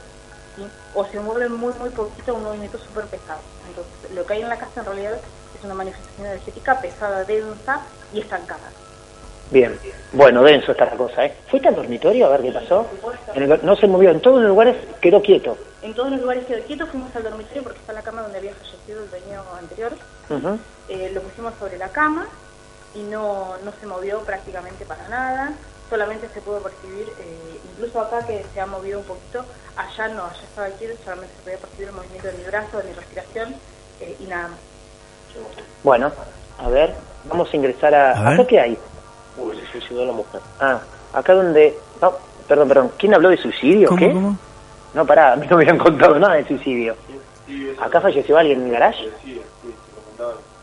[0.56, 0.66] ¿sí?
[0.94, 3.40] O se mueve muy, muy poquito, un movimiento súper pesado.
[3.66, 5.20] Entonces, lo que hay en la casa en realidad
[5.56, 8.70] es una manifestación energética pesada, densa y estancada.
[9.50, 9.78] Bien.
[10.12, 11.36] Bueno, denso está la cosa, ¿eh?
[11.50, 12.86] ¿Fuiste al dormitorio a ver qué pasó?
[13.34, 15.58] En el- no se movió, en todos los lugares quedó quieto.
[15.82, 18.54] En todos los lugares quedó quieto, fuimos al dormitorio porque está la cama donde había
[18.54, 19.92] fallecido el dueño anterior.
[20.88, 22.28] Eh, lo pusimos sobre la cama
[22.94, 25.52] y no, no se movió prácticamente para nada.
[25.92, 29.44] Solamente se pudo percibir, eh, incluso acá que se ha movido un poquito,
[29.76, 32.84] allá no, allá estaba quieto, solamente se podía percibir el movimiento de mi brazo, de
[32.84, 33.54] mi respiración
[34.00, 34.58] eh, y nada más.
[35.82, 36.10] Bueno,
[36.58, 36.94] a ver,
[37.26, 38.32] vamos a ingresar a...
[38.32, 38.78] ¿Acá qué hay?
[39.36, 40.40] Uy, se suicidó la mujer.
[40.60, 40.80] Ah,
[41.12, 41.78] acá donde...
[42.00, 42.14] No,
[42.48, 42.92] perdón, perdón.
[42.96, 43.88] ¿Quién habló de suicidio?
[43.88, 44.12] ¿Cómo, ¿Qué?
[44.14, 44.38] cómo?
[44.94, 46.96] No, pará, a mí no me habían contado nada de suicidio.
[47.78, 49.10] ¿Acá falleció alguien en el garage?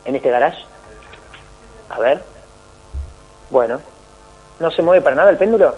[0.05, 0.65] ¿En este garage?
[1.87, 2.23] A ver.
[3.51, 3.79] Bueno.
[4.59, 5.75] ¿No se mueve para nada el péndulo?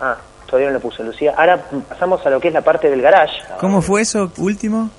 [0.00, 1.34] Ah, todavía no lo puso Lucía.
[1.36, 3.42] Ahora pasamos a lo que es la parte del garage.
[3.58, 4.90] ¿Cómo fue eso último?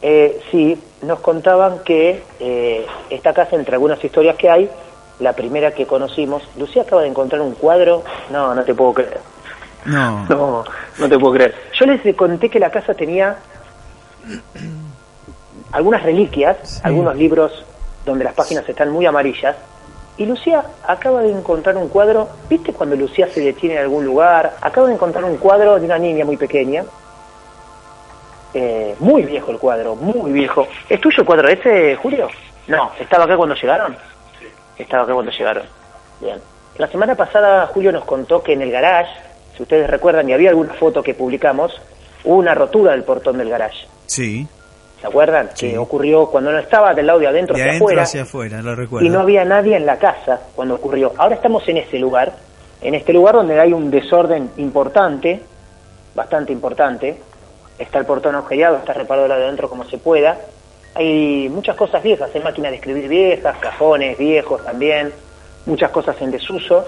[0.00, 4.68] Eh, sí, nos contaban que eh, esta casa, entre algunas historias que hay,
[5.20, 8.02] la primera que conocimos, Lucía acaba de encontrar un cuadro.
[8.30, 9.20] No, no te puedo creer.
[9.84, 10.26] No.
[10.28, 10.64] No,
[10.98, 11.54] no te puedo creer.
[11.78, 13.36] Yo les conté que la casa tenía
[15.72, 17.64] algunas reliquias, algunos libros
[18.04, 19.56] donde las páginas están muy amarillas.
[20.16, 24.54] Y Lucía acaba de encontrar un cuadro, ¿viste cuando Lucía se detiene en algún lugar?
[24.60, 26.84] Acaba de encontrar un cuadro de una niña muy pequeña.
[28.54, 30.68] Eh, muy viejo el cuadro, muy viejo.
[30.88, 32.28] ¿Es tuyo el cuadro ese, Julio?
[32.66, 33.96] No, ¿estaba acá cuando llegaron?
[34.76, 35.64] Estaba acá cuando llegaron.
[36.20, 36.38] Bien.
[36.76, 39.12] La semana pasada Julio nos contó que en el garage,
[39.56, 41.80] si ustedes recuerdan y había alguna foto que publicamos,
[42.24, 43.86] hubo una rotura del portón del garage.
[44.06, 44.46] Sí.
[45.02, 45.50] ¿Se acuerdan?
[45.58, 48.62] Que ocurrió cuando no estaba del lado de adentro De hacia adentro afuera hacia afuera,
[48.62, 49.04] lo recuerdo.
[49.04, 51.12] y no había nadie en la casa cuando ocurrió.
[51.18, 52.32] Ahora estamos en ese lugar,
[52.80, 55.40] en este lugar donde hay un desorden importante,
[56.14, 57.18] bastante importante.
[57.80, 60.38] Está el portón agujereado, está reparado de adentro como se pueda.
[60.94, 65.12] Hay muchas cosas viejas, hay máquinas de escribir viejas, cajones viejos también,
[65.66, 66.84] muchas cosas en desuso.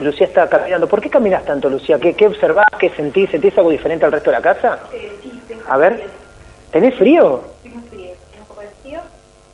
[0.00, 0.88] Lucía está caminando.
[0.88, 1.98] ¿Por qué caminas tanto, Lucía?
[1.98, 2.68] ¿Qué, qué observás?
[2.78, 3.28] ¿Qué sentís?
[3.30, 4.78] ¿Sentís algo diferente al resto de la casa?
[5.68, 6.06] A ver,
[6.72, 7.42] ¿tenés frío?
[7.62, 9.00] Tengo frío, tengo un poco de frío,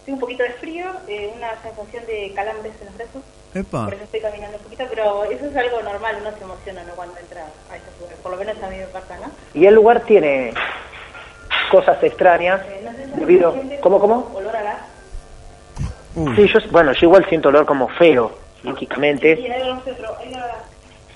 [0.04, 3.22] tengo un poquito de frío, eh, una sensación de calambres en los brazos,
[3.54, 3.84] Epa.
[3.84, 6.94] por eso estoy caminando un poquito, pero eso es algo normal, uno se emociona ¿no?
[6.94, 9.30] cuando entra a esos lugares, por lo menos a mí me pasa, ¿no?
[9.58, 10.52] Y el lugar tiene
[11.70, 12.60] cosas extrañas
[13.16, 13.54] debido...
[13.80, 14.30] ¿Cómo, cómo?
[14.34, 14.78] Olor a gas.
[16.36, 18.30] Sí, yo, bueno, yo igual siento olor como feo,
[18.62, 19.36] lógicamente.
[19.36, 20.56] Sí, hay olor a otro, hay olor a gas.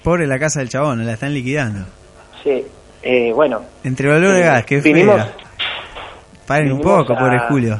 [0.02, 1.87] Pobre la casa del chabón, la están liquidando.
[2.42, 2.66] Sí,
[3.02, 3.62] eh, bueno.
[3.84, 5.47] Entre olor a gas, qué Vinimos- fea.
[6.48, 7.78] Paren un vinimos poco, a- pobre Julio.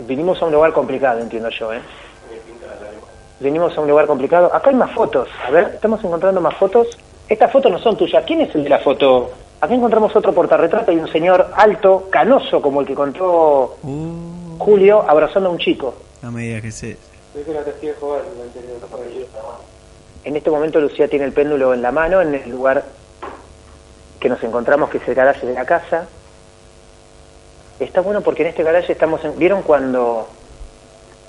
[0.00, 1.80] Vinimos a un lugar complicado, entiendo yo, ¿eh?
[3.40, 4.54] Venimos a un lugar complicado.
[4.54, 5.28] Acá hay más fotos.
[5.46, 6.86] A ver, estamos encontrando más fotos.
[7.28, 8.22] Estas fotos no son tuyas.
[8.26, 9.30] ¿Quién es el de la foto?
[9.60, 13.76] Acá encontramos otro portarretrato y un señor alto, canoso, como el que contó
[14.58, 15.94] Julio, abrazando a un chico.
[16.22, 16.96] No me digas que se...
[20.24, 22.84] En este momento Lucía tiene el péndulo en la mano, en el lugar
[24.20, 26.06] que nos encontramos, que es el garaje de la casa.
[27.84, 29.24] Está bueno porque en este garaje estamos...
[29.24, 29.38] En...
[29.38, 30.28] ¿Vieron cuando...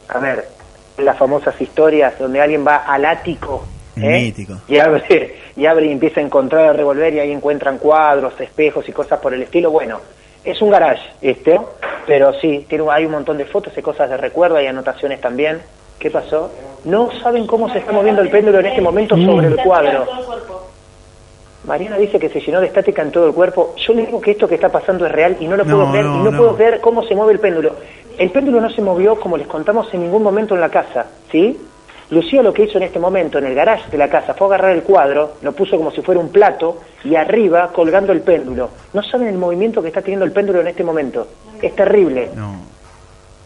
[0.09, 0.47] A ver,
[0.97, 3.65] las famosas historias donde alguien va al ático
[3.97, 4.23] ¿eh?
[4.23, 4.53] Mítico.
[4.67, 8.87] y abre y abre y empieza a encontrar a revolver y ahí encuentran cuadros, espejos
[8.87, 9.71] y cosas por el estilo.
[9.71, 9.99] Bueno,
[10.43, 11.59] es un garage este,
[12.05, 15.61] pero sí, tiene, hay un montón de fotos y cosas de recuerdo, hay anotaciones también.
[15.99, 16.51] ¿Qué pasó?
[16.83, 20.05] No saben cómo se está moviendo el péndulo en este momento sobre el cuadro.
[21.65, 23.73] Mariana dice que se llenó de estática en todo el cuerpo.
[23.77, 25.91] Yo le digo que esto que está pasando es real y no lo No, puedo
[25.91, 26.37] ver no, y no, no.
[26.37, 27.75] puedo ver cómo se mueve el péndulo.
[28.17, 31.57] El péndulo no se movió como les contamos en ningún momento en la casa, ¿sí?
[32.09, 34.71] Lucía lo que hizo en este momento en el garage de la casa fue agarrar
[34.71, 38.69] el cuadro, lo puso como si fuera un plato y arriba colgando el péndulo.
[38.93, 41.27] No saben el movimiento que está teniendo el péndulo en este momento.
[41.61, 42.29] Es terrible.
[42.35, 42.55] No.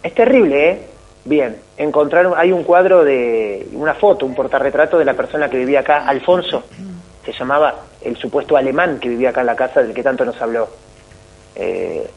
[0.03, 0.87] Es terrible, ¿eh?
[1.23, 5.81] Bien, encontraron, hay un cuadro de, una foto, un portarretrato de la persona que vivía
[5.81, 6.63] acá, Alfonso,
[7.27, 10.41] se llamaba el supuesto alemán que vivía acá en la casa del que tanto nos
[10.41, 10.69] habló
[11.55, 12.09] eh,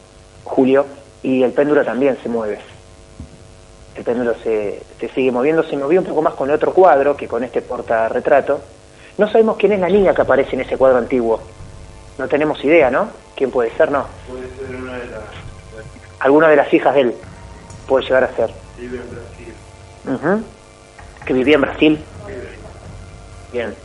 [0.45, 0.85] Julio,
[1.21, 2.59] y el péndulo también se mueve.
[3.95, 7.17] El péndulo se, se sigue moviendo, se movió un poco más con el otro cuadro
[7.17, 8.61] que con este portarretrato.
[9.17, 11.41] No sabemos quién es la niña que aparece en ese cuadro antiguo.
[12.17, 13.09] No tenemos idea, ¿no?
[13.35, 13.91] ¿Quién puede ser?
[13.91, 14.05] No.
[14.29, 15.21] Puede ser una de las...
[16.19, 17.15] Alguna de las hijas de él
[17.87, 18.51] puede llegar a ser.
[18.77, 20.45] Vive en Brasil.
[21.25, 22.03] Que vivía en Brasil.
[23.51, 23.75] Bien.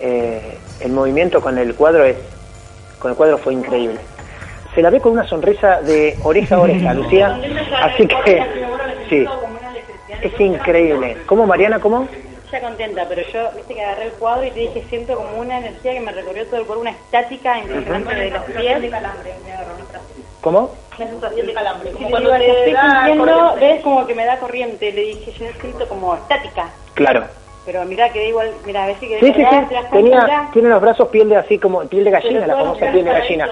[0.00, 2.16] Eh, el movimiento con el cuadro es,
[2.98, 3.98] con el cuadro fue increíble.
[4.74, 7.40] Se la ve con una sonrisa de oreja a oreja, Lucía.
[7.82, 8.44] Así que,
[9.08, 9.26] sí,
[10.22, 11.16] es increíble.
[11.26, 11.80] ¿Cómo, Mariana?
[11.80, 12.06] ¿Cómo?
[12.50, 15.58] Ya contenta, pero yo, viste que agarré el cuadro y te dije, siento como una
[15.58, 18.92] energía que me recorrió todo el cuerpo, una estática impresionante de los pies.
[20.40, 20.70] ¿Cómo?
[20.96, 21.90] Una sensación de calambre.
[21.92, 24.92] Como cuando te estoy sintiendo, ves como que me da corriente.
[24.92, 26.70] Le dije, yo siento como estática.
[26.94, 27.24] Claro.
[27.68, 29.44] Pero mira, quedé igual, mira, a ver si quedé Sí, sí,
[29.92, 33.12] Tenía, tiene los brazos piel de así como piel de gallina, la famosa piel de
[33.12, 33.46] gallina.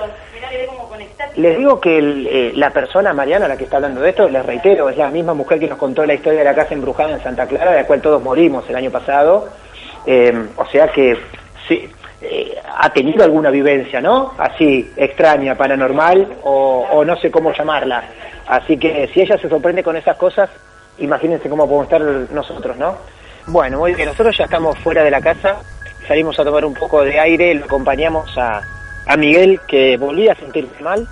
[1.35, 4.47] Les digo que el, eh, la persona, Mariana, la que está hablando de esto, les
[4.47, 7.23] reitero, es la misma mujer que nos contó la historia de la casa embrujada en
[7.23, 9.51] Santa Clara, de la cual todos morimos el año pasado.
[10.07, 11.19] Eh, o sea que
[11.69, 11.87] sí,
[12.23, 14.33] eh, ha tenido alguna vivencia, ¿no?
[14.39, 18.03] Así, extraña, paranormal, o, o no sé cómo llamarla.
[18.47, 20.49] Así que si ella se sorprende con esas cosas,
[21.01, 22.01] imagínense cómo podemos estar
[22.33, 22.97] nosotros, ¿no?
[23.49, 25.57] Bueno, muy bien, nosotros ya estamos fuera de la casa,
[26.07, 28.61] salimos a tomar un poco de aire, lo acompañamos a,
[29.07, 31.07] a Miguel, que volvía a sentirse mal,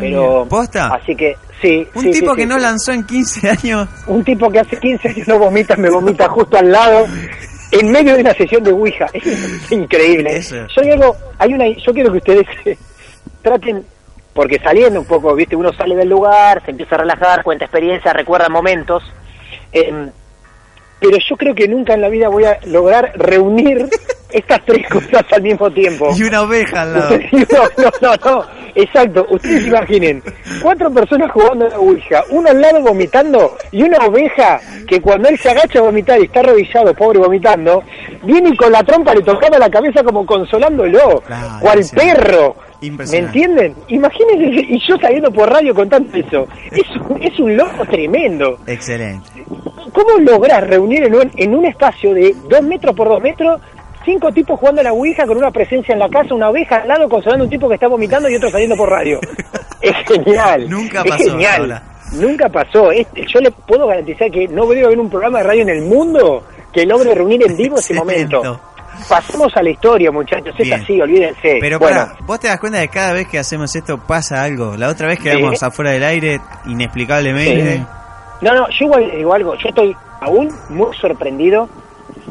[0.00, 0.46] pero...
[0.48, 0.86] ¿Posta?
[0.94, 1.86] Así que, sí.
[1.94, 2.62] Un sí, tipo sí, que sí, no sí.
[2.62, 3.88] lanzó en 15 años.
[4.06, 7.06] Un tipo que hace 15 años no vomita, me vomita justo al lado,
[7.70, 9.06] en medio de una sesión de Ouija.
[9.12, 10.36] Es increíble.
[10.36, 10.56] Eso.
[10.76, 12.46] Yo digo, hay una, yo quiero que ustedes
[13.42, 13.84] traten,
[14.32, 18.14] porque saliendo un poco, viste, uno sale del lugar, se empieza a relajar, cuenta experiencias,
[18.14, 19.02] recuerda momentos.
[19.70, 20.08] eh,
[21.00, 23.88] pero yo creo que nunca en la vida voy a lograr reunir
[24.30, 26.10] estas tres cosas al mismo tiempo.
[26.16, 27.18] Y una oveja al lado.
[27.32, 29.26] no, no, no, no, exacto.
[29.30, 30.22] Ustedes imaginen,
[30.62, 35.28] cuatro personas jugando a la Ouija, uno al lado vomitando y una oveja que cuando
[35.28, 37.82] él se agacha a vomitar y está arrodillado, pobre vomitando,
[38.24, 41.94] viene y con la trompa le tocaba la cabeza como consolándolo, Claro, cual sí.
[41.94, 42.56] perro.
[43.10, 43.74] ¿Me entienden?
[43.88, 46.46] Imagínense, y yo saliendo por radio contando eso.
[46.70, 46.82] Es,
[47.22, 48.58] es un loco tremendo.
[48.66, 49.30] Excelente.
[49.94, 53.60] ¿Cómo lograr reunir en un, en un espacio de dos metros por dos metros
[54.04, 56.88] cinco tipos jugando a la Ouija con una presencia en la casa, una oveja al
[56.88, 59.18] lado consolando a un tipo que está vomitando y otro saliendo por radio?
[59.80, 60.68] es genial.
[60.68, 61.82] Nunca es pasó, genial.
[62.12, 62.90] Nunca pasó.
[62.92, 65.82] Es- yo le puedo garantizar que no debe haber un programa de radio en el
[65.82, 68.60] mundo que logre reunir en vivo ese momento.
[69.08, 70.54] Pasemos a la historia, muchachos.
[70.58, 71.58] Es así, olvídense.
[71.60, 74.42] Pero bueno, pará, vos te das cuenta de que cada vez que hacemos esto pasa
[74.42, 74.76] algo.
[74.76, 75.64] La otra vez quedamos Sí.
[75.64, 77.76] afuera del aire inexplicablemente.
[77.78, 77.84] Sí.
[78.44, 81.68] No, no, yo igual algo, yo estoy aún muy sorprendido.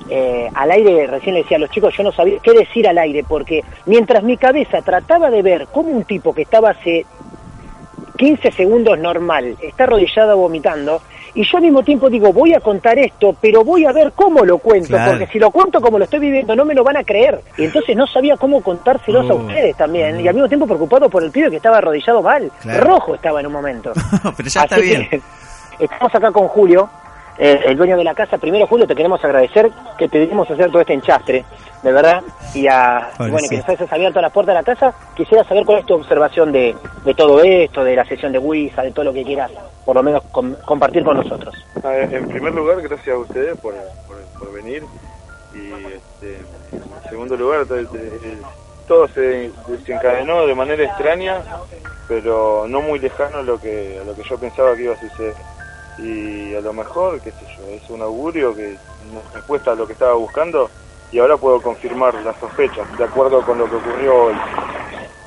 [0.10, 2.98] Eh, al aire, recién le decía a los chicos, yo no sabía qué decir al
[3.00, 7.06] aire, porque mientras mi cabeza trataba de ver cómo un tipo que estaba hace
[8.18, 11.02] 15 segundos normal está arrodillado vomitando,
[11.36, 14.46] y yo al mismo tiempo digo, voy a contar esto, pero voy a ver cómo
[14.46, 15.12] lo cuento, Claro.
[15.14, 17.40] porque si lo cuento como lo estoy viviendo no me lo van a creer.
[17.58, 19.38] Y entonces no sabía cómo contárselos a Oh.
[19.38, 22.84] ustedes también, y al mismo tiempo preocupado por el pibe que estaba arrodillado mal, Claro.
[22.84, 23.94] rojo estaba en un momento.
[24.38, 25.10] Pero ya está bien.
[25.10, 25.22] que
[25.86, 26.90] estamos acá con Julio,
[27.38, 28.38] eh, el dueño de la casa.
[28.38, 31.44] Primero, Julio, te queremos agradecer que te dimos hacer todo este enchastre,
[31.82, 32.22] de verdad,
[32.54, 34.94] y, a, bueno, que nos hayas abierto las puertas de la casa.
[35.16, 38.84] Quisiera saber cuál es tu observación de, de todo esto, de la sesión de WISA,
[38.84, 39.52] de todo lo que quieras,
[39.84, 41.54] por lo menos com- compartir con nosotros.
[41.84, 43.74] A ver, en primer lugar, gracias a ustedes por,
[44.08, 44.84] por, por venir.
[45.54, 46.38] Y este,
[46.72, 47.86] en segundo lugar, te-
[48.88, 51.42] todo se desencadenó de manera extraña,
[52.08, 55.00] pero no muy lejano a lo que, a lo que yo pensaba que iba a
[55.00, 55.34] suceder.
[56.00, 58.78] Y a lo mejor, qué sé yo, es un augurio que
[59.14, 60.70] nos respuesta a lo que estaba buscando
[61.12, 64.34] y ahora puedo confirmar las sospechas, de acuerdo con lo que ocurrió hoy.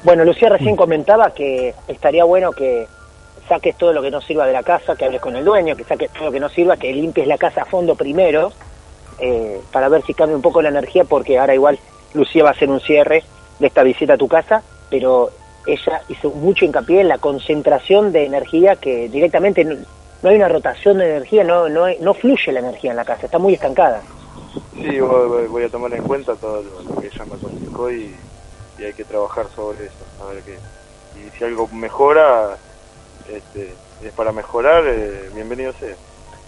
[0.03, 2.89] Bueno, Lucía recién comentaba que estaría bueno que
[3.49, 5.85] saques todo lo que no sirva de la casa, que hables con el dueño, que
[5.85, 8.53] saques todo lo que no sirva, que limpies la casa a fondo primero,
[9.21, 11.79] eh, para ver si cambia un poco la energía, porque ahora igual
[12.15, 13.23] Lucía va a hacer un cierre
[13.59, 15.31] de esta visita a tu casa, pero
[15.67, 19.65] ella hizo mucho hincapié en la concentración de energía que directamente
[20.27, 23.05] no, hay una rotación de energía, no, no, hay- no fluye la energía en la
[23.05, 24.03] casa, está muy estancada.
[24.73, 28.17] Sí, voy, a tomar en cuenta todo lo, lo que ella me aconsejó y,
[28.79, 30.59] y hay que trabajar sobre eso, a ver qué.
[31.15, 32.59] Y si algo mejora,
[33.29, 35.95] este, es para mejorar, eh, bienvenido sea.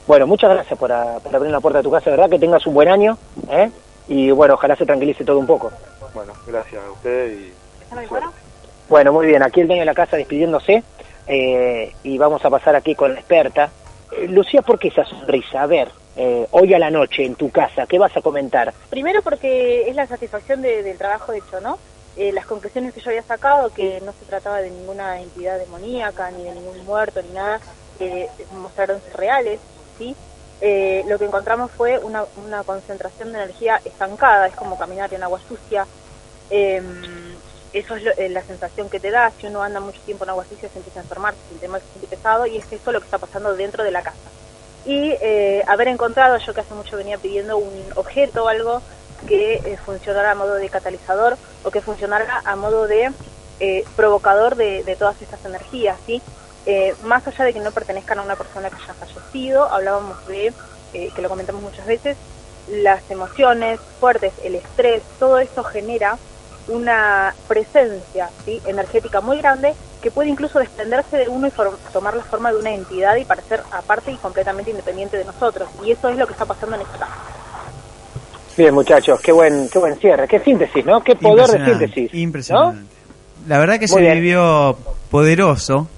[0.08, 2.66] Bueno, muchas gracias por, a- por abrir la puerta de tu casa, verdad que tengas
[2.66, 3.16] un buen año,
[3.48, 3.70] ¿eh?
[4.08, 5.72] y bueno, ojalá se tranquilice todo un poco.
[6.12, 7.54] Bueno, gracias a ustedes y
[8.88, 10.82] Bueno, muy bien, aquí el dueño de la casa despidiéndose
[11.28, 13.72] eh, y vamos a pasar aquí con la experta.
[14.10, 15.62] Eh, Lucía, ¿por qué esa sonrisa?
[15.62, 18.74] A ver, eh, hoy a la noche en tu casa, ¿qué vas a comentar?
[18.88, 21.78] Primero porque es la satisfacción de- del trabajo hecho, ¿no?
[22.16, 26.30] Eh, las conclusiones que yo había sacado, que no se trataba de ninguna entidad demoníaca,
[26.32, 27.60] ni de ningún muerto, ni nada,
[28.50, 29.60] mostraron ser reales,
[29.98, 30.16] ¿sí?
[30.60, 35.22] Eh, lo que encontramos fue una, una concentración de energía estancada, es como caminar en
[35.22, 35.86] agua sucia.
[36.50, 37.37] Eh,
[37.72, 40.30] eso es lo- eh, la sensación que te da, si uno anda mucho tiempo en
[40.30, 42.92] agua sucia se empieza a enfermar, se siente mal, se siente pesado, y es eso
[42.92, 44.30] lo que está pasando dentro de la casa
[44.84, 48.80] y eh, haber encontrado, yo que hace mucho venía pidiendo un objeto o algo
[49.26, 53.12] que eh, funcionara a modo de catalizador o que funcionara a modo de
[53.60, 56.22] eh, provocador de, todas estas energías, ¿sí?
[56.64, 60.54] Eh, más allá de que no pertenezcan a una persona que haya fallecido, hablábamos de,
[60.92, 62.16] que lo comentamos muchas veces,
[62.68, 66.16] las emociones fuertes, el estrés, todo eso genera
[66.68, 68.60] una presencia ¿sí?
[68.66, 72.58] energética muy grande que puede incluso desprenderse de uno y for- tomar la forma de
[72.58, 75.68] una entidad y parecer aparte y completamente independiente de nosotros.
[75.84, 77.16] Y eso es lo que está pasando en esta casa.
[78.56, 81.00] Bien, muchachos, qué buen, qué buen cierre, qué síntesis, ¿no?
[81.02, 82.14] Qué poder de síntesis.
[82.14, 82.94] Impresionante.
[83.46, 84.14] La verdad que Muy se bien.
[84.14, 84.76] vivió
[85.10, 85.88] poderoso.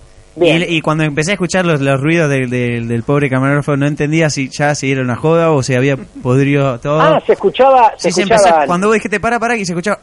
[0.40, 0.64] Y, Bien.
[0.68, 4.31] y cuando empecé a escuchar los, los ruidos del, del, del pobre camarógrafo, no entendía
[4.31, 7.00] si ya se dieron la joda o se había podrido todo.
[7.00, 8.48] Ah, se escuchaba, se Sí, se escuchaba.
[8.50, 9.98] empezó- cuando vos dijiste para, para, y se escuchaba.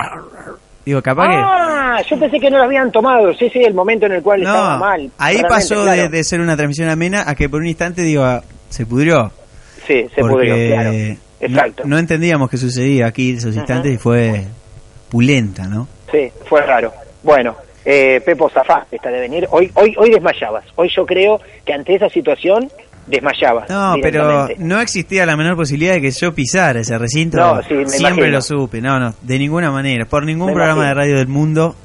[0.86, 1.36] Digo, capaz que.
[1.36, 3.34] Ah, yo pensé que no lo habían tomado.
[3.34, 5.12] Sí, sí, el momento en el cual estaba No, mal.
[5.18, 6.04] ahí pasó claro.
[6.04, 9.32] de, de ser una transmisión amena a que por un instante digo, ah, se pudrió.
[9.88, 10.92] Sí, se pudrió, claro.
[11.40, 11.84] Exacto.
[11.86, 14.46] No, entendíamos qué sucedía aquí en esos instantes y fue
[15.10, 15.88] pulenta, ¿no?
[16.12, 16.94] Sí, fue raro.
[17.24, 17.56] Bueno,
[17.90, 19.48] eh, Pepo Zafá está de venir.
[19.50, 20.66] Hoy, hoy, hoy desmayabas.
[20.76, 22.70] Hoy yo creo que ante esa situación
[23.06, 23.70] desmayabas.
[23.70, 27.38] No, pero no existía la menor posibilidad de que yo pisara ese recinto.
[27.38, 28.28] No, sí, me Siempre imagino.
[28.38, 28.82] lo supe.
[28.82, 30.04] No, no, de ninguna manera.
[30.06, 30.96] Por ningún Me programa imagino.
[30.96, 31.76] de radio del mundo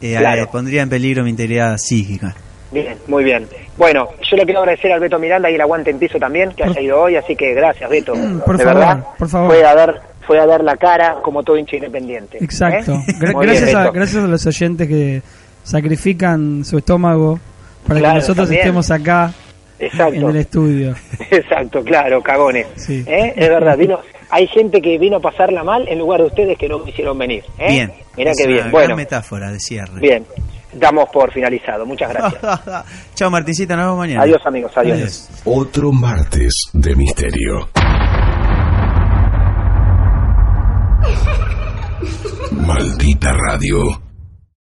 [0.00, 0.42] eh, Claro.
[0.44, 2.36] eh, pondría en peligro mi integridad psíquica.
[2.70, 3.48] Bien, muy bien.
[3.76, 6.62] Bueno, yo le quiero agradecer al Beto Miranda y el aguante en piso también, que
[6.64, 8.12] haya ido hoy, así que gracias, Beto.
[8.44, 9.48] por de favor, verdad, por favor.
[9.50, 12.36] Fue a dar, fue a dar la cara como todo hincha independiente.
[12.44, 12.92] Exacto.
[12.92, 13.04] ¿eh?
[13.18, 15.22] Gra- Muy gracias, bien, a, gracias a los oyentes que
[15.68, 17.38] sacrifican su estómago
[17.86, 18.60] para Claro, que nosotros también.
[18.60, 19.32] estemos acá
[19.78, 20.14] Exacto.
[20.14, 20.94] en el estudio.
[21.30, 22.66] Exacto, claro, cagones.
[22.76, 23.04] Sí.
[23.06, 23.32] ¿Eh?
[23.36, 23.98] Es verdad, vino,
[24.30, 27.44] hay gente que vino a pasarla mal en lugar de ustedes que no quisieron venir.
[27.58, 27.70] ¿eh?
[27.72, 27.92] Bien.
[28.16, 28.58] Mirá qué bien.
[28.60, 30.00] gran Bueno, metáfora de cierre.
[30.00, 30.24] bien.
[30.74, 31.86] Damos por finalizado.
[31.86, 32.42] Muchas gracias.
[33.14, 34.22] Chao, Martincita, nos vemos mañana.
[34.22, 34.70] Adiós, amigos.
[34.76, 35.30] Adiós.
[35.44, 37.68] Otro martes de misterio.
[42.52, 44.07] Maldita radio.